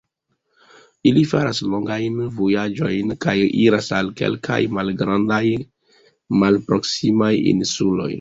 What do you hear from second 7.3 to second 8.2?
insuloj.